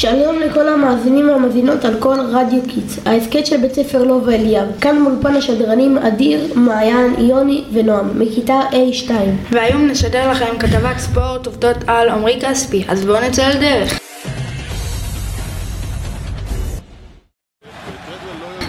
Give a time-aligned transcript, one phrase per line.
[0.00, 4.66] שלום לכל המאזינים והמאזינות על כל רדיו Kids, ההסכת של בית ספר לובה אליאב.
[4.80, 9.10] כאן באולפן השדרנים אדיר, מעיין, יוני ונועם, מכיתה א2.
[9.50, 13.98] והיום נשדר לכם כתבת ספורט עובדות על עמרי כספי, אז בואו נצא לדרך.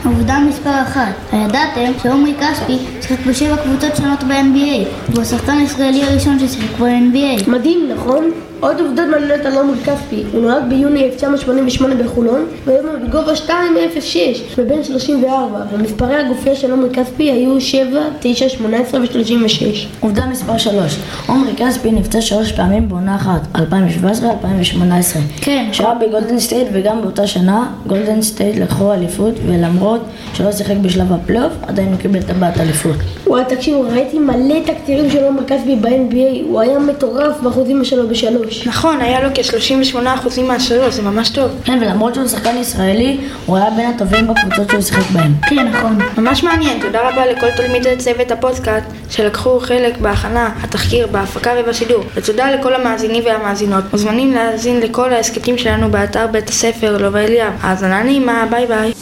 [0.06, 6.40] עובדה מספר אחת, הידעתם שעומרי כספי שיחק בשבע קבוצות שונות ב-NBA והוא השחקן הישראלי הראשון
[6.40, 8.32] ששיחק ב-NBA מדהים, נכון?
[8.62, 13.50] עוד עובדות מעניינות על עומרי כספי, הוא נולד ביוני 1988 בחולון, והיום הוא בגובה 2.06
[14.58, 19.66] ובן 34, ומספרי הגופייה של עומרי כספי היו 7, 9, 18 ו-36.
[20.00, 20.98] עובדה מספר 3
[21.28, 23.60] עומרי כספי נפצע שלוש פעמים בעונה אחת, 2017-2018.
[25.42, 30.02] כן, שהיה בגולדן סטייט וגם באותה שנה גולדן סטייט לקחו אליפות ולמרות
[30.34, 32.96] שלא שיחק בשלב הפלייאוף עדיין הוא קיבל טבעת אליפות.
[33.28, 38.51] וואי, תקשיבו, ראיתי מלא תקצירים של עומרי כספי ב-NBA, הוא היה מטורף באחוזים שלו בשלוש.
[38.66, 41.52] נכון, היה לו כ-38% מהשלוש, זה ממש טוב.
[41.64, 45.32] כן ולמרות שהוא שחקן ישראלי הוא היה בין הטובים בקבוצות שהוא שיחק בהן.
[45.50, 51.52] כן נכון ממש מעניין, תודה רבה לכל תלמידי צוות הפודקאסט שלקחו חלק בהכנה, התחקיר, בהפקה
[51.58, 52.04] ובשידור.
[52.16, 53.84] ותודה לכל המאזינים והמאזינות.
[53.92, 57.54] מוזמנים להאזין לכל ההסכתים שלנו באתר בית הספר לובה אליאב.
[57.62, 58.94] האזנה נעימה, ביי ביי.